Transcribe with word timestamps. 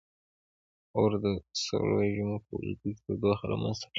•اور 0.97 1.11
د 1.23 1.25
سړو 1.63 1.97
ژمو 2.15 2.37
په 2.45 2.49
اوږدو 2.61 2.89
کې 2.91 2.91
تودوخه 3.03 3.45
رامنځته 3.51 3.85
کړه. 3.87 3.89